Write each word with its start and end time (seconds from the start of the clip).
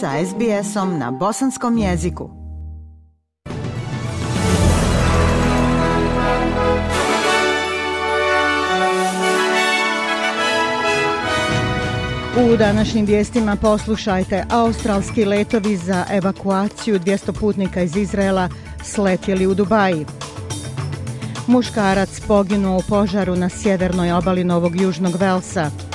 sa 0.00 0.10
SBS-om 0.26 0.98
na 0.98 1.10
bosanskom 1.10 1.78
jeziku. 1.78 2.30
U 12.36 12.56
današnjim 12.58 13.06
vijestima 13.06 13.56
poslušajte 13.56 14.44
australski 14.50 15.24
letovi 15.24 15.76
za 15.76 16.04
evakuaciju 16.10 16.98
200 16.98 17.40
putnika 17.40 17.82
iz 17.82 17.96
Izraela 17.96 18.48
sletjeli 18.84 19.46
u 19.46 19.54
Dubaji. 19.54 20.06
Muškarac 21.46 22.20
poginuo 22.20 22.78
u 22.78 22.82
požaru 22.88 23.36
na 23.36 23.48
sjevernoj 23.48 24.12
obali 24.12 24.44
Novog 24.44 24.80
Južnog 24.80 25.16
Velsa. 25.16 25.87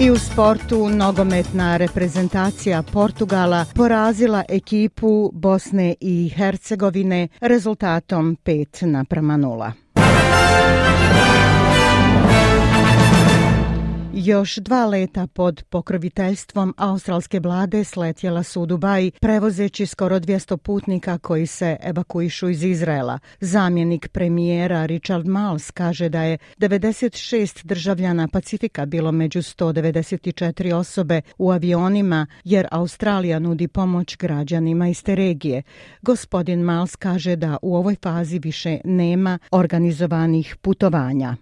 I 0.00 0.10
u 0.10 0.18
sportu 0.18 0.88
nogometna 0.88 1.76
reprezentacija 1.76 2.82
Portugala 2.82 3.64
porazila 3.74 4.44
ekipu 4.48 5.30
Bosne 5.32 5.94
i 6.00 6.28
Hercegovine 6.36 7.28
rezultatom 7.40 8.36
5 8.44 8.86
naprama 8.86 9.36
0. 9.36 10.97
Još 14.14 14.56
dva 14.56 14.86
leta 14.86 15.26
pod 15.26 15.62
pokroviteljstvom 15.70 16.74
australske 16.76 17.40
vlade 17.40 17.84
sletjela 17.84 18.42
su 18.42 18.62
u 18.62 18.66
Dubaji, 18.66 19.10
prevozeći 19.10 19.86
skoro 19.86 20.18
200 20.18 20.56
putnika 20.56 21.18
koji 21.18 21.46
se 21.46 21.76
evakuišu 21.82 22.48
iz 22.48 22.62
Izraela. 22.62 23.18
Zamjenik 23.40 24.08
premijera 24.08 24.86
Richard 24.86 25.26
Miles 25.26 25.70
kaže 25.70 26.08
da 26.08 26.22
je 26.22 26.38
96 26.58 27.64
državljana 27.64 28.28
Pacifika 28.28 28.86
bilo 28.86 29.12
među 29.12 29.38
194 29.38 30.74
osobe 30.74 31.20
u 31.38 31.50
avionima, 31.52 32.26
jer 32.44 32.66
Australija 32.70 33.38
nudi 33.38 33.68
pomoć 33.68 34.16
građanima 34.16 34.88
iz 34.88 35.02
te 35.02 35.14
regije. 35.14 35.62
Gospodin 36.02 36.66
Miles 36.66 36.96
kaže 36.96 37.36
da 37.36 37.56
u 37.62 37.76
ovoj 37.76 37.96
fazi 38.02 38.38
više 38.38 38.78
nema 38.84 39.38
organizovanih 39.50 40.56
putovanja. 40.56 41.36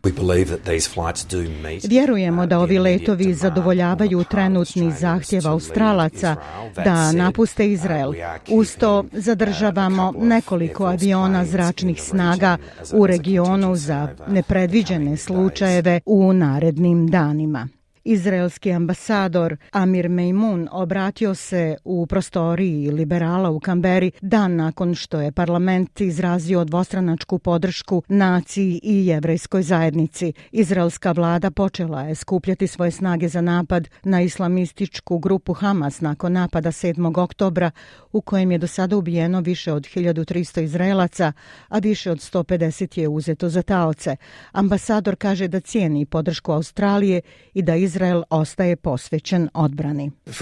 Vjerujemo 1.88 2.46
da 2.46 2.56
ovi 2.66 2.78
letovi 2.78 3.34
zadovoljavaju 3.34 4.24
trenutni 4.24 4.92
zahtjev 4.92 5.48
Australaca 5.48 6.36
da 6.84 7.12
napuste 7.12 7.72
Izrael. 7.72 8.12
Usto 8.50 9.04
zadržavamo 9.12 10.12
nekoliko 10.18 10.84
aviona 10.84 11.44
zračnih 11.44 12.02
snaga 12.02 12.56
u 12.92 13.06
regionu 13.06 13.76
za 13.76 14.08
nepredviđene 14.28 15.16
slučajeve 15.16 16.00
u 16.06 16.32
narednim 16.32 17.06
danima. 17.06 17.68
Izraelski 18.08 18.72
ambasador 18.72 19.56
Amir 19.72 20.08
Meimun 20.08 20.68
obratio 20.72 21.34
se 21.34 21.76
u 21.84 22.06
prostoriji 22.06 22.90
liberala 22.90 23.50
u 23.50 23.60
Kamberi 23.60 24.10
dan 24.20 24.56
nakon 24.56 24.94
što 24.94 25.20
je 25.20 25.32
parlament 25.32 26.00
izrazio 26.00 26.64
dvostranačku 26.64 27.38
podršku 27.38 28.02
naciji 28.08 28.80
i 28.82 29.06
jevrejskoj 29.06 29.62
zajednici. 29.62 30.32
Izraelska 30.52 31.12
vlada 31.12 31.50
počela 31.50 32.02
je 32.02 32.14
skupljati 32.14 32.66
svoje 32.66 32.90
snage 32.90 33.28
za 33.28 33.40
napad 33.40 33.88
na 34.02 34.22
islamističku 34.22 35.18
grupu 35.18 35.52
Hamas 35.52 36.00
nakon 36.00 36.32
napada 36.32 36.72
7. 36.72 37.20
oktobra 37.20 37.70
u 38.12 38.20
kojem 38.20 38.52
je 38.52 38.58
do 38.58 38.66
sada 38.66 38.96
ubijeno 38.96 39.40
više 39.40 39.72
od 39.72 39.82
1300 39.82 40.62
Izraelaca, 40.62 41.32
a 41.68 41.78
više 41.78 42.10
od 42.10 42.18
150 42.18 43.00
je 43.00 43.08
uzeto 43.08 43.48
za 43.48 43.62
taoce. 43.62 44.16
Ambasador 44.52 45.16
kaže 45.16 45.48
da 45.48 45.60
cijeni 45.60 46.06
podršku 46.06 46.52
Australije 46.52 47.20
i 47.54 47.62
da 47.62 47.76
Izrael 47.76 47.95
Izrael 47.96 48.22
ostaje 48.30 48.76
posvećen 48.76 49.48
odbrani. 49.54 50.10
Uh, 50.26 50.32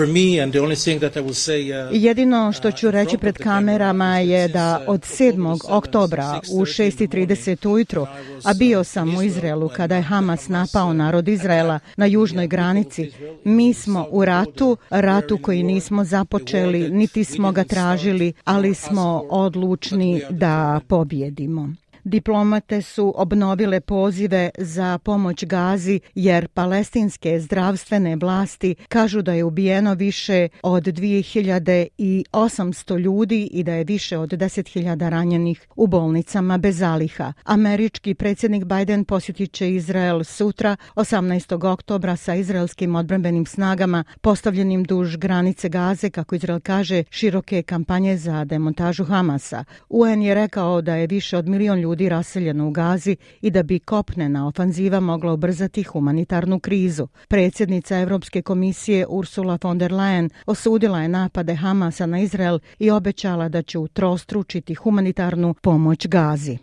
Jedino 1.92 2.52
što 2.52 2.72
ću 2.72 2.90
reći 2.90 3.18
pred 3.18 3.36
kamerama 3.36 4.18
je 4.18 4.48
da 4.48 4.84
od 4.86 5.00
7. 5.00 5.58
oktobra 5.68 6.40
u 6.52 6.60
6.30 6.60 7.68
ujutru, 7.68 8.06
a 8.44 8.54
bio 8.54 8.84
sam 8.84 9.16
u 9.16 9.22
Izraelu 9.22 9.70
kada 9.76 9.96
je 9.96 10.02
Hamas 10.02 10.48
napao 10.48 10.92
narod 10.92 11.28
Izraela 11.28 11.78
na 11.96 12.06
južnoj 12.06 12.46
granici, 12.46 13.12
mi 13.44 13.74
smo 13.74 14.06
u 14.10 14.24
ratu, 14.24 14.76
ratu 14.90 15.38
koji 15.42 15.62
nismo 15.62 16.04
započeli, 16.04 16.90
niti 16.90 17.24
smo 17.24 17.52
ga 17.52 17.64
tražili, 17.64 18.32
ali 18.44 18.74
smo 18.74 19.24
odlučni 19.30 20.22
da 20.30 20.80
pobjedimo. 20.88 21.74
Diplomate 22.04 22.82
su 22.82 23.12
obnovile 23.16 23.80
pozive 23.80 24.50
za 24.58 24.98
pomoć 24.98 25.44
Gazi 25.44 26.00
jer 26.14 26.48
palestinske 26.48 27.40
zdravstvene 27.40 28.16
vlasti 28.16 28.74
kažu 28.88 29.22
da 29.22 29.32
je 29.32 29.44
ubijeno 29.44 29.94
više 29.94 30.48
od 30.62 30.82
2800 30.82 32.98
ljudi 32.98 33.48
i 33.52 33.62
da 33.62 33.72
je 33.72 33.84
više 33.84 34.18
od 34.18 34.30
10.000 34.30 35.08
ranjenih 35.08 35.66
u 35.76 35.86
bolnicama 35.86 36.58
bez 36.58 36.78
zaliha. 36.78 37.32
Američki 37.44 38.14
predsjednik 38.14 38.64
Biden 38.64 39.04
posjetit 39.04 39.52
će 39.52 39.74
Izrael 39.74 40.24
sutra 40.24 40.76
18. 40.96 41.72
oktobra 41.72 42.16
sa 42.16 42.34
izraelskim 42.34 42.94
odbranbenim 42.94 43.46
snagama 43.46 44.04
postavljenim 44.20 44.84
duž 44.84 45.16
granice 45.16 45.68
Gaze, 45.68 46.10
kako 46.10 46.34
Izrael 46.34 46.60
kaže, 46.60 47.04
široke 47.10 47.62
kampanje 47.62 48.16
za 48.16 48.44
demontažu 48.44 49.04
Hamasa. 49.04 49.64
UN 49.88 50.22
je 50.22 50.34
rekao 50.34 50.82
da 50.82 50.94
je 50.94 51.06
više 51.06 51.36
od 51.36 51.48
milion 51.48 51.80
ljudi 51.80 51.93
ljudi 51.94 52.08
raseljeno 52.08 52.68
u 52.68 52.70
Gazi 52.70 53.16
i 53.40 53.50
da 53.50 53.62
bi 53.62 53.78
kopnena 53.78 54.46
ofanziva 54.46 55.00
mogla 55.00 55.32
ubrzati 55.32 55.82
humanitarnu 55.82 56.60
krizu. 56.60 57.08
Predsjednica 57.28 57.98
Evropske 57.98 58.42
komisije 58.42 59.06
Ursula 59.08 59.58
von 59.62 59.78
der 59.78 59.92
Leyen 59.92 60.30
osudila 60.46 61.02
je 61.02 61.08
napade 61.08 61.54
Hamasa 61.54 62.06
na 62.06 62.20
Izrael 62.20 62.58
i 62.78 62.90
obećala 62.90 63.48
da 63.48 63.62
će 63.62 63.78
utrostručiti 63.78 64.74
humanitarnu 64.74 65.54
pomoć 65.62 66.06
Gazi. 66.06 66.58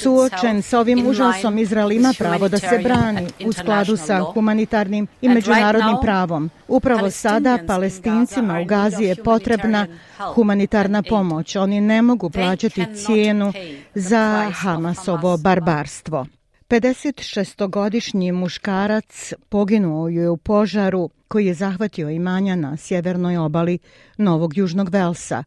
Suočen 0.00 0.62
sa 0.62 0.80
ovim 0.80 1.06
užasom, 1.06 1.58
Izrael 1.58 1.92
ima 1.92 2.14
pravo 2.18 2.48
da 2.48 2.58
se 2.58 2.80
brani 2.82 3.26
u 3.46 3.52
skladu 3.52 3.96
sa 3.96 4.20
humanitarnim 4.20 5.06
i 5.20 5.28
međunarodnim 5.28 5.96
pravom. 6.02 6.50
Upravo 6.68 7.10
sada 7.10 7.58
palestincima 7.66 8.60
u 8.60 8.64
Gazi 8.64 9.04
je 9.04 9.16
potrebna 9.16 9.86
humanitarna 10.34 11.02
pomoć. 11.02 11.56
Oni 11.56 11.80
ne 11.80 12.02
mogu 12.02 12.30
plaćati 12.30 12.86
cijenu 12.94 13.52
za 13.94 14.50
Hamasovo 14.54 15.36
barbarstvo. 15.36 16.26
56-godišnji 16.68 18.32
muškarac 18.32 19.32
poginuo 19.48 20.08
je 20.08 20.30
u 20.30 20.36
požaru 20.36 21.10
koji 21.28 21.46
je 21.46 21.54
zahvatio 21.54 22.10
imanja 22.10 22.56
na 22.56 22.76
sjevernoj 22.76 23.36
obali 23.36 23.78
Novog 24.16 24.56
Južnog 24.56 24.88
Velsa. 24.88 25.44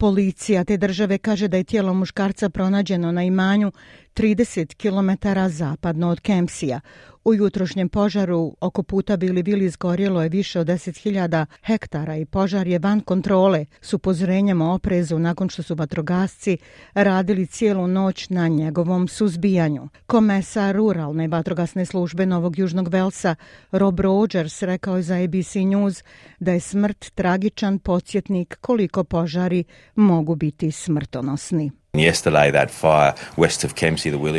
Policija 0.00 0.64
te 0.64 0.76
države 0.76 1.18
kaže 1.18 1.48
da 1.48 1.56
je 1.56 1.64
tijelo 1.64 1.94
muškarca 1.94 2.48
pronađeno 2.48 3.12
na 3.12 3.24
imanju 3.24 3.72
30 4.14 4.74
km 4.74 5.28
zapadno 5.48 6.08
od 6.08 6.20
Kempsija. 6.20 6.80
U 7.24 7.34
jutrošnjem 7.34 7.88
požaru 7.88 8.56
oko 8.60 8.82
puta 8.82 9.16
Bili 9.16 9.42
Bili 9.42 9.64
izgorjelo 9.64 10.22
je 10.22 10.28
više 10.28 10.60
od 10.60 10.66
10.000 10.66 11.46
hektara 11.62 12.16
i 12.16 12.24
požar 12.24 12.66
je 12.66 12.78
van 12.78 13.00
kontrole 13.00 13.66
s 13.80 13.92
upozorenjem 13.92 14.62
o 14.62 14.74
oprezu 14.74 15.18
nakon 15.18 15.48
što 15.48 15.62
su 15.62 15.74
vatrogasci 15.74 16.58
radili 16.94 17.46
cijelu 17.46 17.86
noć 17.86 18.28
na 18.28 18.48
njegovom 18.48 19.08
suzbijanju. 19.08 19.88
Komesar 20.06 20.76
ruralne 20.76 21.28
vatrogasne 21.28 21.86
službe 21.86 22.26
Novog 22.26 22.58
Južnog 22.58 22.88
Velsa 22.88 23.34
Rob 23.72 24.00
Rogers 24.00 24.62
rekao 24.62 24.96
je 24.96 25.02
za 25.02 25.14
ABC 25.24 25.54
News 25.54 26.02
da 26.40 26.52
je 26.52 26.60
smrt 26.60 27.10
tragičan 27.14 27.78
podsjetnik 27.78 28.56
koliko 28.60 29.04
požari 29.04 29.64
mogu 29.94 30.34
biti 30.34 30.72
smrtonosni. 30.72 31.70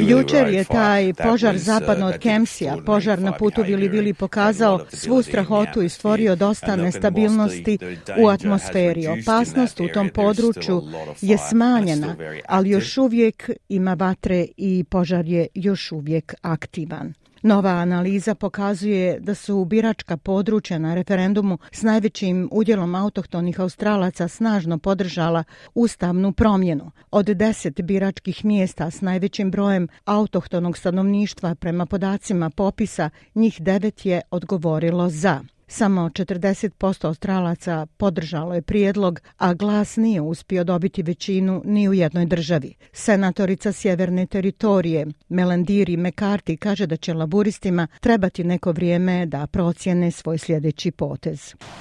Jučer 0.07 0.47
je 0.47 0.63
taj 0.63 1.13
požar 1.13 1.55
uh, 1.55 1.61
zapadno 1.61 2.07
od 2.07 2.17
Kemsija, 2.17 2.77
požar 2.85 3.19
na 3.19 3.31
putu 3.31 3.63
Vili 3.63 3.87
Vili 3.87 4.13
pokazao 4.13 4.85
svu 4.93 5.21
strahotu 5.21 5.81
i 5.81 5.89
stvorio 5.89 6.35
dosta 6.35 6.75
nestabilnosti 6.75 7.77
u 8.19 8.27
atmosferi. 8.27 9.07
Opasnost 9.07 9.79
u 9.79 9.87
tom 9.87 10.09
području 10.09 10.81
je 11.21 11.37
smanjena, 11.37 12.15
ali 12.47 12.69
još 12.69 12.97
uvijek 12.97 13.49
ima 13.69 13.93
vatre 13.93 14.45
i 14.57 14.83
požar 14.89 15.25
je 15.25 15.47
još 15.53 15.91
uvijek 15.91 16.33
aktivan. 16.41 17.13
Nova 17.43 17.69
analiza 17.69 18.35
pokazuje 18.35 19.19
da 19.19 19.35
su 19.35 19.65
biračka 19.65 20.17
područja 20.17 20.79
na 20.79 20.95
referendumu 20.95 21.57
s 21.71 21.81
najvećim 21.81 22.49
udjelom 22.51 22.95
autohtonih 22.95 23.59
australaca 23.59 24.27
snažno 24.27 24.77
podržala 24.77 25.43
ustavnu 25.75 26.31
promjenu. 26.31 26.91
Od 27.11 27.25
deset 27.25 27.81
biračkih 27.81 28.45
mjesta 28.45 28.91
s 28.91 29.01
najvećim 29.01 29.51
brojem 29.51 29.87
autohtonog 30.05 30.77
stanovništva 30.77 31.55
prema 31.55 31.85
podacima 31.85 32.49
popisa, 32.49 33.09
njih 33.35 33.61
devet 33.61 34.05
je 34.05 34.21
odgovorilo 34.31 35.09
za. 35.09 35.41
Samo 35.73 36.01
40% 36.01 37.07
Australaca 37.07 37.85
podržalo 37.97 38.55
je 38.55 38.61
prijedlog, 38.61 39.21
a 39.37 39.53
glas 39.53 39.95
nije 39.95 40.21
uspio 40.21 40.63
dobiti 40.63 41.03
većinu 41.03 41.61
ni 41.65 41.89
u 41.89 41.93
jednoj 41.93 42.25
državi. 42.25 42.73
Senatorica 42.93 43.71
Sjeverne 43.71 44.25
teritorije 44.25 45.07
Melandiri 45.29 45.97
McCarthy 45.97 46.57
kaže 46.57 46.85
da 46.85 46.97
će 46.97 47.13
laburistima 47.13 47.87
trebati 47.99 48.43
neko 48.43 48.71
vrijeme 48.71 49.25
da 49.25 49.47
procijene 49.47 50.11
svoj 50.11 50.37
sljedeći 50.37 50.91
potez. 50.91 51.53
Uh, 51.53 51.79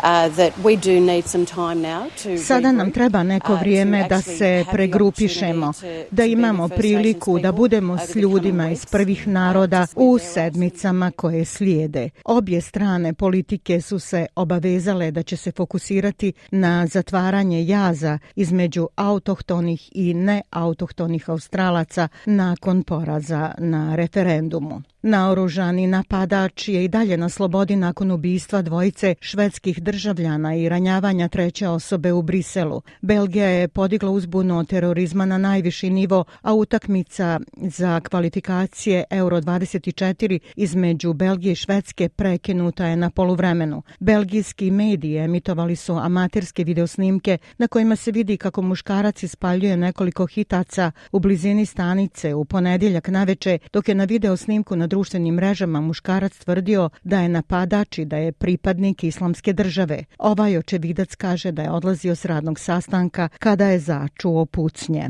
Sada 2.45 2.73
nam 2.73 2.91
treba 2.91 3.23
neko 3.23 3.53
uh, 3.53 3.61
vrijeme 3.61 4.07
da 4.09 4.21
se 4.21 4.65
pregrupišemo, 4.73 5.73
da 6.11 6.25
imamo 6.25 6.69
priliku 6.69 7.39
da 7.39 7.53
budemo 7.53 7.99
s 7.99 8.17
ljudima 8.17 8.71
iz 8.71 8.87
prvih 8.87 9.29
naroda 9.29 9.87
u 9.97 10.19
sedmicama 10.19 11.11
koje 11.11 11.45
slijede. 11.45 12.11
Obje 12.25 12.61
strane 12.61 13.15
politike 13.15 13.80
su 13.81 13.99
se 13.99 14.27
obavezale 14.37 15.11
da 15.11 15.23
će 15.23 15.37
se 15.37 15.53
fokusirati 15.53 16.33
na 16.51 16.87
zatvaranje 16.87 17.67
jaza 17.67 18.19
između 18.37 18.89
autohtonih 18.97 19.91
i 19.95 20.15
neautohtonih 20.15 21.31
Australaca 21.31 22.09
nakon 22.27 22.83
poraza 22.83 23.55
na 23.59 23.97
referendumu. 23.97 24.83
Naoružani 25.03 25.87
napadač 25.87 26.69
je 26.69 26.85
i 26.85 26.89
dalje 26.89 27.17
na 27.17 27.29
slobodi 27.29 27.77
nakon 27.77 28.11
ubistva 28.11 28.63
dvojice 28.63 29.15
švedskih 29.21 29.83
državljana 29.83 30.55
i 30.55 30.69
ranjavanja 30.69 31.29
treće 31.29 31.69
osobe 31.69 32.13
u 32.13 32.23
Briselu. 32.23 32.83
Belgija 33.01 33.47
je 33.47 33.69
podigla 33.69 34.11
uzbunu 34.11 34.59
od 34.59 34.69
terorizma 34.69 35.25
na 35.25 35.39
najviši 35.39 35.91
nivo, 35.91 36.25
a 36.43 36.55
utakmica 36.55 37.41
za 37.57 38.01
kvalifikacije 38.01 39.05
Euro 39.11 39.41
24 39.41 40.39
između 40.57 41.13
Belgije 41.13 41.53
i 41.53 41.57
Švedske 41.57 42.09
prekinuta 42.09 42.87
je 42.87 42.97
na 42.97 43.11
poluvremenu. 43.11 43.70
Belgijski 44.01 44.71
mediji 44.71 45.17
emitovali 45.17 45.77
su 45.77 45.93
amaterske 45.93 46.65
videosnimke 46.65 47.39
na 47.59 47.69
kojima 47.69 47.97
se 47.97 48.13
vidi 48.13 48.37
kako 48.37 48.63
muškarac 48.63 49.23
ispaljuje 49.23 49.77
nekoliko 49.77 50.27
hitaca 50.27 50.93
u 51.13 51.21
blizini 51.21 51.67
stanice 51.67 52.35
u 52.35 52.45
ponedjeljak 52.45 53.09
naveče, 53.09 53.59
dok 53.73 53.89
je 53.89 53.95
na 53.95 54.05
videosnimku 54.05 54.77
na 54.77 54.87
društvenim 54.87 55.35
mrežama 55.35 55.81
muškarac 55.81 56.39
tvrdio 56.39 56.91
da 57.03 57.21
je 57.21 57.29
napadač 57.29 57.99
i 57.99 58.05
da 58.05 58.17
je 58.17 58.33
pripadnik 58.33 59.05
islamske 59.05 59.53
države. 59.53 60.05
Ovaj 60.19 60.59
očevidac 60.59 61.15
kaže 61.15 61.53
da 61.53 61.63
je 61.63 61.71
odlazio 61.71 62.15
s 62.15 62.25
radnog 62.25 62.61
sastanka 62.61 63.29
kada 63.39 63.67
je 63.67 63.79
začuo 63.79 64.47
pucnje. 64.47 65.09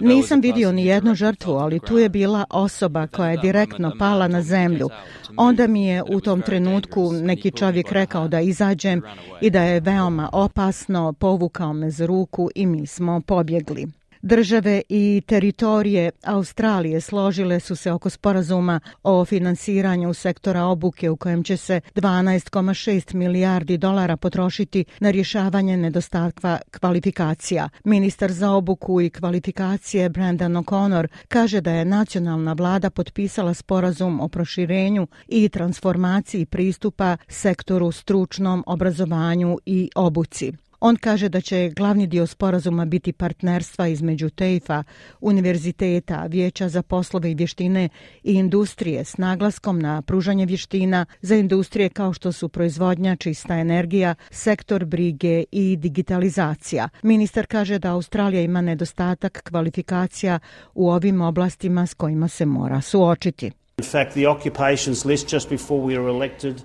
Nisam 0.00 0.40
vidio 0.40 0.72
ni 0.72 0.86
jednu 0.86 1.14
žrtvu, 1.14 1.52
ali 1.52 1.80
tu 1.80 1.98
je 1.98 2.08
bila 2.08 2.44
osoba 2.50 3.06
koja 3.06 3.30
je 3.30 3.38
direktno 3.42 3.92
pala 3.98 4.28
na 4.28 4.42
zemlju. 4.42 4.88
Onda 5.36 5.66
mi 5.66 5.86
je 5.86 6.02
u 6.02 6.20
tom 6.20 6.42
trenutku 6.42 7.12
neki 7.12 7.50
čovjek 7.50 7.92
rekao 7.92 8.28
da 8.28 8.40
izađem 8.40 9.02
i 9.40 9.50
da 9.50 9.62
je 9.62 9.80
veoma 9.80 10.28
opasno, 10.32 11.12
povukao 11.12 11.72
me 11.72 11.90
za 11.90 12.06
ruku 12.06 12.48
i 12.54 12.66
mi 12.66 12.86
smo 12.86 13.20
pobjegli. 13.20 14.01
Države 14.22 14.82
i 14.88 15.22
teritorije 15.26 16.10
Australije 16.24 17.00
složile 17.00 17.60
su 17.60 17.76
se 17.76 17.92
oko 17.92 18.10
sporazuma 18.10 18.80
o 19.02 19.24
finansiranju 19.24 20.14
sektora 20.14 20.64
obuke 20.64 21.10
u 21.10 21.16
kojem 21.16 21.44
će 21.44 21.56
se 21.56 21.80
12,6 21.94 23.14
milijardi 23.14 23.78
dolara 23.78 24.16
potrošiti 24.16 24.84
na 25.00 25.10
rješavanje 25.10 25.76
nedostatka 25.76 26.58
kvalifikacija. 26.80 27.68
Ministar 27.84 28.32
za 28.32 28.50
obuku 28.50 29.00
i 29.00 29.10
kvalifikacije 29.10 30.08
Brendan 30.08 30.52
O'Connor 30.52 31.06
kaže 31.28 31.60
da 31.60 31.70
je 31.72 31.84
nacionalna 31.84 32.52
vlada 32.52 32.90
potpisala 32.90 33.54
sporazum 33.54 34.20
o 34.20 34.28
proširenju 34.28 35.06
i 35.28 35.48
transformaciji 35.48 36.46
pristupa 36.46 37.16
sektoru 37.28 37.92
stručnom 37.92 38.64
obrazovanju 38.66 39.58
i 39.66 39.90
obuci. 39.94 40.52
On 40.84 40.96
kaže 40.96 41.28
da 41.28 41.40
će 41.40 41.70
glavni 41.76 42.06
dio 42.06 42.26
sporazuma 42.26 42.84
biti 42.84 43.12
partnerstva 43.12 43.88
između 43.88 44.30
TEIFA, 44.30 44.84
univerziteta, 45.20 46.26
vijeća 46.26 46.68
za 46.68 46.82
poslove 46.82 47.30
i 47.30 47.34
vještine 47.34 47.88
i 48.22 48.32
industrije 48.32 49.04
s 49.04 49.16
naglaskom 49.16 49.78
na 49.78 50.02
pružanje 50.02 50.46
vještina 50.46 51.06
za 51.20 51.36
industrije 51.36 51.88
kao 51.88 52.12
što 52.12 52.32
su 52.32 52.48
proizvodnja, 52.48 53.16
čista 53.16 53.54
energija, 53.54 54.14
sektor 54.30 54.84
brige 54.84 55.44
i 55.52 55.76
digitalizacija. 55.76 56.88
Ministar 57.02 57.46
kaže 57.46 57.78
da 57.78 57.92
Australija 57.92 58.42
ima 58.42 58.60
nedostatak 58.60 59.42
kvalifikacija 59.50 60.38
u 60.74 60.90
ovim 60.90 61.20
oblastima 61.20 61.86
s 61.86 61.94
kojima 61.94 62.28
se 62.28 62.46
mora 62.46 62.80
suočiti. 62.80 63.50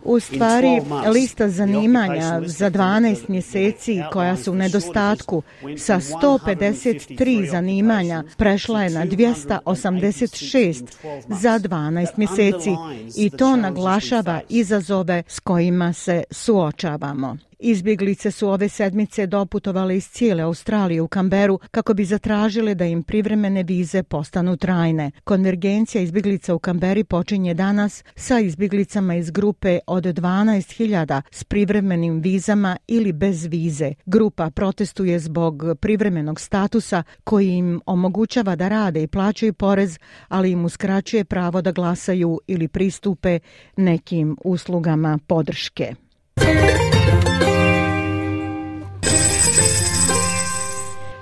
U 0.04 0.20
stvari, 0.20 0.82
lista 1.14 1.50
zanimanja 1.50 2.42
za 2.46 2.72
12 2.72 3.30
mjeseci 3.30 4.02
koja 4.12 4.38
su 4.38 4.52
u 4.52 4.56
nedostatku 4.56 5.44
sa 5.78 6.00
153 6.00 7.52
zanimanja 7.52 8.24
prešla 8.38 8.84
je 8.84 8.90
na 8.90 9.06
286 9.06 10.84
za 11.28 11.60
12 11.60 12.08
mjeseci. 12.18 12.70
i 13.16 13.30
to 13.30 13.56
naglašava 13.56 14.42
izazove 14.50 15.24
s 15.28 15.40
kojima 15.40 15.94
se 15.94 16.24
suočavamo. 16.32 17.38
Izbjeglice 17.60 18.32
su 18.32 18.50
ove 18.50 18.70
sedmice 18.70 19.28
doputovale 19.28 19.98
iz 19.98 20.10
cijele 20.10 20.44
Australije 20.44 21.02
u 21.02 21.08
Kamberu 21.08 21.60
kako 21.72 21.94
bi 21.94 22.06
zatražile 22.06 22.76
da 22.76 22.86
im 22.86 23.04
privremene 23.04 23.64
vize 23.64 24.04
postanu 24.04 24.58
trajne. 24.58 25.12
Konvergencija 25.24 26.02
izbjeglica 26.02 26.56
u 26.56 26.60
Kamberi 26.60 27.04
počinje 27.04 27.54
danas 27.54 28.04
sa 28.16 28.40
izbjeglicama 28.40 29.16
iz 29.16 29.32
grupe 29.32 29.80
od 29.88 30.04
12.000 30.04 31.22
s 31.32 31.44
privremenim 31.44 32.20
vizama 32.22 32.78
ili 32.88 33.14
bez 33.14 33.46
vize. 33.46 33.94
Grupa 34.06 34.50
protestuje 34.50 35.20
zbog 35.20 35.64
privremenog 35.80 36.40
statusa 36.40 37.04
koji 37.24 37.50
im 37.50 37.82
omogućava 37.86 38.56
da 38.56 38.68
rade 38.68 39.04
i 39.04 39.08
plaćaju 39.08 39.54
porez, 39.54 40.00
ali 40.28 40.52
im 40.52 40.66
uskraćuje 40.66 41.26
pravo 41.26 41.62
da 41.62 41.72
glasaju 41.72 42.40
ili 42.48 42.68
pristupe 42.68 43.40
nekim 43.78 44.38
uslugama 44.44 45.20
podrške. 45.28 46.07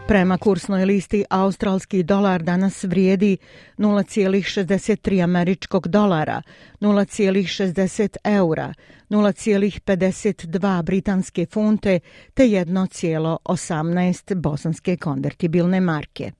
Prema 0.07 0.37
kursnoj 0.37 0.85
listi, 0.85 1.23
australski 1.29 2.03
dolar 2.03 2.43
danas 2.43 2.83
vrijedi 2.83 3.37
0,63 3.77 5.23
američkog 5.23 5.87
dolara, 5.87 6.41
0,60 6.81 8.17
eura, 8.23 8.73
0,52 9.09 10.83
britanske 10.83 11.45
funte 11.45 11.99
te 12.33 12.43
1,18 12.43 14.35
bosanske 14.35 14.97
konvertibilne 14.97 15.79
marke. 15.79 16.31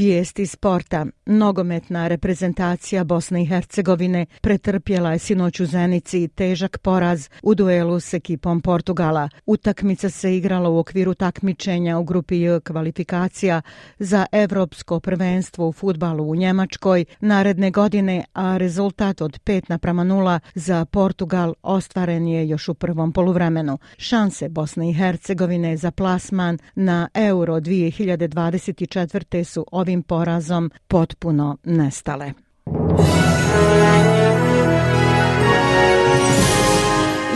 Vijesti 0.00 0.46
sporta. 0.46 1.06
Nogometna 1.26 2.08
reprezentacija 2.08 3.04
Bosne 3.04 3.42
i 3.42 3.46
Hercegovine 3.46 4.26
pretrpjela 4.40 5.12
je 5.12 5.18
sinoć 5.18 5.60
u 5.60 5.66
Zenici 5.66 6.28
težak 6.28 6.78
poraz 6.78 7.28
u 7.42 7.54
duelu 7.54 8.00
s 8.00 8.14
ekipom 8.14 8.60
Portugala. 8.60 9.28
Utakmica 9.46 10.10
se 10.10 10.36
igrala 10.36 10.68
u 10.68 10.78
okviru 10.78 11.14
takmičenja 11.14 11.98
u 11.98 12.04
grupi 12.04 12.40
J 12.40 12.60
kvalifikacija 12.60 13.62
za 13.98 14.26
evropsko 14.32 15.00
prvenstvo 15.00 15.68
u 15.68 15.72
futbalu 15.72 16.30
u 16.30 16.36
Njemačkoj 16.36 17.04
naredne 17.20 17.70
godine, 17.70 18.24
a 18.32 18.56
rezultat 18.56 19.20
od 19.20 19.40
5 19.44 19.62
naprama 19.68 20.04
0 20.04 20.38
za 20.54 20.84
Portugal 20.84 21.54
ostvaren 21.62 22.28
je 22.28 22.48
još 22.48 22.68
u 22.68 22.74
prvom 22.74 23.12
poluvremenu. 23.12 23.78
Šanse 23.98 24.48
Bosne 24.48 24.90
i 24.90 24.94
Hercegovine 24.94 25.76
za 25.76 25.90
plasman 25.90 26.58
na 26.74 27.08
Euro 27.14 27.54
2024. 27.54 29.44
su 29.44 29.66
ovim 29.90 30.02
porazom 30.02 30.70
potpuno 30.88 31.56
nestale. 31.64 32.32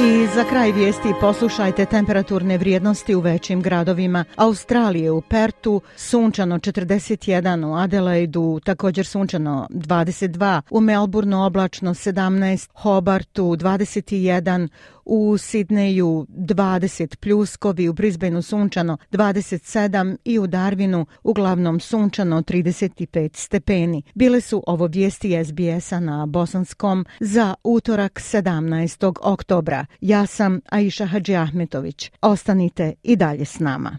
I 0.00 0.26
za 0.34 0.44
kraj 0.44 0.73
vijesti 0.73 1.12
poslušajte 1.20 1.84
temperaturne 1.84 2.58
vrijednosti 2.58 3.14
u 3.14 3.20
većim 3.20 3.62
gradovima. 3.62 4.25
Australije 4.37 5.11
u 5.11 5.20
Pertu 5.20 5.80
sunčano 5.96 6.58
41, 6.58 7.66
u 7.66 7.75
Adelaidu 7.75 8.61
također 8.64 9.06
sunčano 9.06 9.66
22, 9.70 10.61
u 10.70 10.80
Melbourneu 10.80 11.46
oblačno 11.46 11.94
17, 11.94 12.68
Hobartu 12.75 13.44
21, 13.44 14.68
u 15.04 15.38
Sidneju 15.38 16.26
20 16.28 17.16
pljuskovi, 17.16 17.88
u 17.88 17.92
Brisbaneu 17.92 18.42
sunčano 18.42 18.96
27 19.12 20.16
i 20.25 20.38
u 20.38 20.46
Darwinu 20.46 21.06
uglavnom 21.23 21.80
sunčano 21.80 22.42
35 22.42 23.37
stepeni. 23.37 24.02
Bile 24.14 24.40
su 24.40 24.64
ovo 24.66 24.87
vijesti 24.87 25.44
SBS-a 25.44 26.00
na 26.00 26.26
Bosanskom 26.26 27.06
za 27.20 27.54
utorak 27.64 28.12
17. 28.12 29.14
oktobra. 29.23 29.87
Ja 30.00 30.26
sam 30.26 30.61
Aisha 30.68 31.06
Hadži 31.06 31.37
Ahmetović. 31.37 32.11
Ostanite 32.20 32.94
i 33.02 33.16
dalje 33.16 33.44
s 33.44 33.58
nama. 33.58 33.99